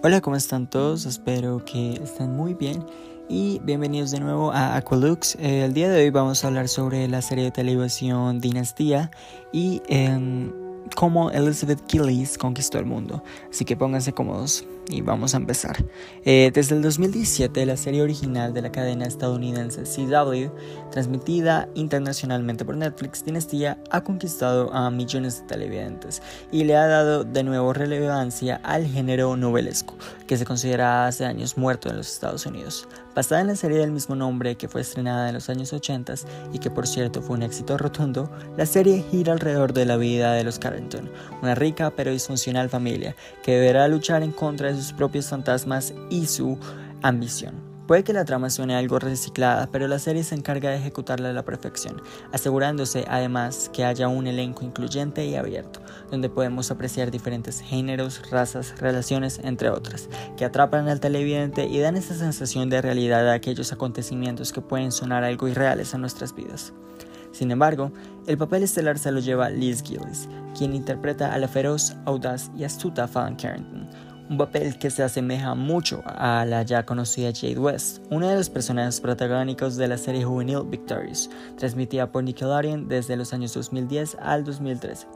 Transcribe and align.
Hola, 0.00 0.20
¿cómo 0.20 0.36
están 0.36 0.70
todos? 0.70 1.06
Espero 1.06 1.64
que 1.64 1.94
estén 1.94 2.30
muy 2.36 2.54
bien 2.54 2.86
y 3.28 3.58
bienvenidos 3.64 4.12
de 4.12 4.20
nuevo 4.20 4.52
a 4.52 4.76
Aqualux. 4.76 5.34
Eh, 5.40 5.64
el 5.64 5.74
día 5.74 5.90
de 5.90 6.04
hoy 6.04 6.10
vamos 6.10 6.44
a 6.44 6.46
hablar 6.46 6.68
sobre 6.68 7.08
la 7.08 7.20
serie 7.20 7.42
de 7.42 7.50
televisión 7.50 8.38
Dinastía 8.38 9.10
y 9.52 9.82
eh, 9.88 10.52
cómo 10.94 11.32
Elizabeth 11.32 11.82
Gillies 11.90 12.38
conquistó 12.38 12.78
el 12.78 12.86
mundo. 12.86 13.24
Así 13.50 13.64
que 13.64 13.76
pónganse 13.76 14.12
cómodos 14.12 14.64
y 14.88 15.00
vamos 15.00 15.34
a 15.34 15.38
empezar. 15.38 15.84
Eh, 16.24 16.50
desde 16.52 16.76
el 16.76 16.82
2017, 16.82 17.66
la 17.66 17.76
serie 17.76 18.02
original 18.02 18.54
de 18.54 18.62
la 18.62 18.72
cadena 18.72 19.06
estadounidense 19.06 19.82
CW, 19.82 20.50
transmitida 20.90 21.68
internacionalmente 21.74 22.64
por 22.64 22.76
Netflix, 22.76 23.24
Dinastía 23.24 23.78
ha 23.90 24.02
conquistado 24.02 24.72
a 24.72 24.90
millones 24.90 25.40
de 25.40 25.46
televidentes 25.46 26.22
y 26.50 26.64
le 26.64 26.76
ha 26.76 26.86
dado 26.86 27.24
de 27.24 27.44
nuevo 27.44 27.72
relevancia 27.72 28.60
al 28.62 28.86
género 28.86 29.36
novelesco, 29.36 29.94
que 30.26 30.36
se 30.36 30.44
considera 30.44 31.06
hace 31.06 31.24
años 31.24 31.56
muerto 31.56 31.90
en 31.90 31.96
los 31.96 32.10
Estados 32.12 32.46
Unidos. 32.46 32.88
Basada 33.14 33.40
en 33.40 33.48
la 33.48 33.56
serie 33.56 33.78
del 33.78 33.90
mismo 33.90 34.14
nombre 34.14 34.54
que 34.54 34.68
fue 34.68 34.80
estrenada 34.80 35.28
en 35.28 35.34
los 35.34 35.48
años 35.50 35.72
80 35.72 36.14
y 36.52 36.60
que 36.60 36.70
por 36.70 36.86
cierto 36.86 37.20
fue 37.20 37.36
un 37.36 37.42
éxito 37.42 37.76
rotundo, 37.76 38.30
la 38.56 38.64
serie 38.64 39.04
gira 39.10 39.32
alrededor 39.32 39.72
de 39.72 39.86
la 39.86 39.96
vida 39.96 40.34
de 40.34 40.44
los 40.44 40.60
Carrington, 40.60 41.10
una 41.42 41.56
rica 41.56 41.90
pero 41.90 42.12
disfuncional 42.12 42.68
familia 42.68 43.16
que 43.42 43.52
deberá 43.52 43.88
luchar 43.88 44.22
en 44.22 44.30
contra 44.30 44.68
de 44.68 44.77
sus 44.78 44.92
propios 44.92 45.28
fantasmas 45.28 45.94
y 46.10 46.26
su 46.26 46.58
ambición. 47.02 47.68
Puede 47.88 48.04
que 48.04 48.12
la 48.12 48.26
trama 48.26 48.50
suene 48.50 48.76
algo 48.76 48.98
reciclada, 48.98 49.66
pero 49.72 49.88
la 49.88 49.98
serie 49.98 50.22
se 50.22 50.34
encarga 50.34 50.68
de 50.68 50.76
ejecutarla 50.76 51.30
a 51.30 51.32
la 51.32 51.46
perfección, 51.46 52.02
asegurándose 52.32 53.06
además 53.08 53.70
que 53.72 53.82
haya 53.82 54.08
un 54.08 54.26
elenco 54.26 54.62
incluyente 54.62 55.24
y 55.24 55.36
abierto, 55.36 55.80
donde 56.10 56.28
podemos 56.28 56.70
apreciar 56.70 57.10
diferentes 57.10 57.62
géneros, 57.62 58.30
razas, 58.30 58.78
relaciones, 58.78 59.40
entre 59.42 59.70
otras, 59.70 60.10
que 60.36 60.44
atrapan 60.44 60.86
al 60.88 61.00
televidente 61.00 61.64
y 61.64 61.78
dan 61.78 61.96
esa 61.96 62.14
sensación 62.14 62.68
de 62.68 62.82
realidad 62.82 63.26
a 63.26 63.32
aquellos 63.32 63.72
acontecimientos 63.72 64.52
que 64.52 64.60
pueden 64.60 64.92
sonar 64.92 65.24
algo 65.24 65.48
irreales 65.48 65.94
a 65.94 65.98
nuestras 65.98 66.34
vidas. 66.34 66.74
Sin 67.32 67.50
embargo, 67.50 67.90
el 68.26 68.36
papel 68.36 68.64
estelar 68.64 68.98
se 68.98 69.12
lo 69.12 69.20
lleva 69.20 69.48
Liz 69.48 69.82
Gillis, 69.82 70.28
quien 70.56 70.74
interpreta 70.74 71.32
a 71.32 71.38
la 71.38 71.48
feroz, 71.48 71.96
audaz 72.04 72.50
y 72.54 72.64
astuta 72.64 73.08
Fallon 73.08 73.36
Carrington, 73.36 73.88
un 74.28 74.36
papel 74.36 74.78
que 74.78 74.90
se 74.90 75.02
asemeja 75.02 75.54
mucho 75.54 76.02
a 76.04 76.44
la 76.44 76.62
ya 76.62 76.84
conocida 76.84 77.32
Jade 77.32 77.58
West, 77.58 78.02
una 78.10 78.30
de 78.30 78.36
los 78.36 78.50
personajes 78.50 79.00
protagónicos 79.00 79.76
de 79.76 79.88
la 79.88 79.96
serie 79.96 80.24
juvenil 80.24 80.64
Victorious, 80.66 81.30
transmitida 81.56 82.10
por 82.12 82.24
Nickelodeon 82.24 82.88
desde 82.88 83.16
los 83.16 83.32
años 83.32 83.54
2010 83.54 84.16
al 84.20 84.44
2013. 84.44 85.06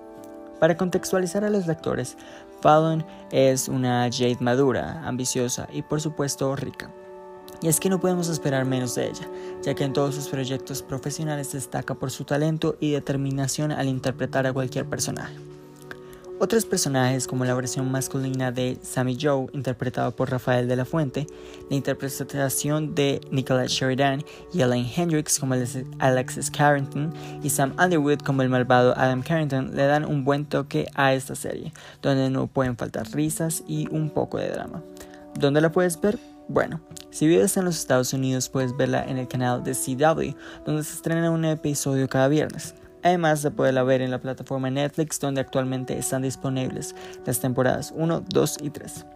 Para 0.58 0.76
contextualizar 0.76 1.44
a 1.44 1.50
los 1.50 1.66
lectores, 1.66 2.16
Fallon 2.60 3.04
es 3.30 3.68
una 3.68 4.08
Jade 4.10 4.38
madura, 4.40 5.02
ambiciosa 5.06 5.68
y 5.72 5.82
por 5.82 6.00
supuesto 6.00 6.54
rica. 6.56 6.90
Y 7.60 7.68
es 7.68 7.78
que 7.80 7.90
no 7.90 8.00
podemos 8.00 8.28
esperar 8.28 8.64
menos 8.64 8.94
de 8.94 9.08
ella, 9.08 9.28
ya 9.62 9.74
que 9.74 9.84
en 9.84 9.92
todos 9.92 10.14
sus 10.14 10.28
proyectos 10.28 10.82
profesionales 10.82 11.52
destaca 11.52 11.94
por 11.94 12.10
su 12.10 12.24
talento 12.24 12.76
y 12.80 12.92
determinación 12.92 13.72
al 13.72 13.88
interpretar 13.88 14.46
a 14.46 14.52
cualquier 14.52 14.86
personaje. 14.86 15.51
Otros 16.42 16.66
personajes, 16.66 17.28
como 17.28 17.44
la 17.44 17.54
versión 17.54 17.88
masculina 17.92 18.50
de 18.50 18.76
Sammy 18.82 19.16
Joe, 19.16 19.46
interpretado 19.52 20.10
por 20.10 20.28
Rafael 20.28 20.66
de 20.66 20.74
la 20.74 20.84
Fuente, 20.84 21.28
la 21.70 21.76
interpretación 21.76 22.96
de 22.96 23.20
Nicholas 23.30 23.70
Sheridan 23.70 24.24
y 24.52 24.62
Elaine 24.62 24.90
Hendricks 24.92 25.38
como 25.38 25.54
Alexis 26.00 26.50
Carrington 26.50 27.14
y 27.44 27.50
Sam 27.50 27.76
Underwood 27.78 28.22
como 28.22 28.42
el 28.42 28.48
malvado 28.48 28.92
Adam 28.98 29.22
Carrington, 29.22 29.76
le 29.76 29.86
dan 29.86 30.04
un 30.04 30.24
buen 30.24 30.44
toque 30.44 30.88
a 30.96 31.14
esta 31.14 31.36
serie, 31.36 31.72
donde 32.02 32.28
no 32.28 32.48
pueden 32.48 32.76
faltar 32.76 33.08
risas 33.12 33.62
y 33.68 33.86
un 33.94 34.10
poco 34.10 34.38
de 34.38 34.50
drama. 34.50 34.82
¿Dónde 35.36 35.60
la 35.60 35.70
puedes 35.70 36.00
ver? 36.00 36.18
Bueno, 36.48 36.80
si 37.12 37.28
vives 37.28 37.56
en 37.56 37.66
los 37.66 37.78
Estados 37.78 38.12
Unidos 38.14 38.48
puedes 38.48 38.76
verla 38.76 39.04
en 39.04 39.16
el 39.16 39.28
canal 39.28 39.62
de 39.62 39.74
CW, 39.74 40.36
donde 40.66 40.82
se 40.82 40.94
estrena 40.94 41.30
un 41.30 41.44
episodio 41.44 42.08
cada 42.08 42.26
viernes. 42.26 42.74
Además 43.02 43.42
de 43.42 43.50
poderla 43.50 43.82
ver 43.82 44.00
en 44.00 44.10
la 44.10 44.20
plataforma 44.20 44.70
Netflix 44.70 45.18
donde 45.18 45.40
actualmente 45.40 45.98
están 45.98 46.22
disponibles 46.22 46.94
las 47.26 47.40
temporadas 47.40 47.92
1, 47.96 48.24
2 48.28 48.58
y 48.62 48.70
3. 48.70 49.06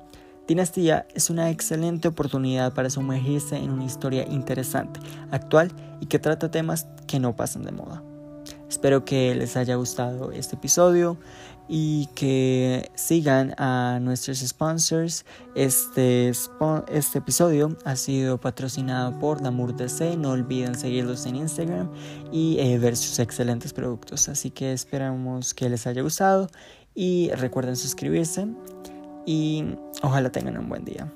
Dinastía 0.47 1.06
es 1.14 1.28
una 1.28 1.50
excelente 1.50 2.06
oportunidad 2.06 2.72
para 2.72 2.88
sumergirse 2.88 3.56
en 3.56 3.70
una 3.70 3.84
historia 3.84 4.24
interesante, 4.28 5.00
actual 5.32 5.72
y 6.00 6.06
que 6.06 6.20
trata 6.20 6.50
temas 6.50 6.86
que 7.08 7.19
no 7.19 7.34
pasan 7.34 7.64
de 7.64 7.72
moda. 7.72 8.02
Espero 8.76 9.06
que 9.06 9.34
les 9.34 9.56
haya 9.56 9.76
gustado 9.76 10.32
este 10.32 10.56
episodio 10.56 11.16
y 11.66 12.09
que 12.14 12.91
sigan 12.94 13.54
a 13.56 14.00
nuestros 14.03 14.41
sponsors. 14.41 15.25
Este, 15.54 16.31
este 16.91 17.19
episodio 17.19 17.75
ha 17.86 17.97
sido 17.97 18.38
patrocinado 18.38 19.19
por 19.19 19.41
Lamour 19.41 19.75
DC. 19.75 20.19
No 20.19 20.32
olviden 20.32 20.75
seguirlos 20.75 21.25
en 21.25 21.36
Instagram 21.36 21.91
y 22.31 22.59
eh, 22.59 22.78
ver 22.78 22.98
sus 22.98 23.19
excelentes 23.19 23.72
productos. 23.72 24.28
Así 24.28 24.50
que 24.50 24.75
esperamos 24.75 25.54
que 25.54 25.70
les 25.70 25.86
haya 25.86 26.03
gustado 26.03 26.50
y 26.94 27.31
recuerden 27.31 27.76
suscribirse 27.76 28.47
y 29.25 29.65
ojalá 30.03 30.31
tengan 30.31 30.59
un 30.59 30.69
buen 30.69 30.84
día. 30.84 31.10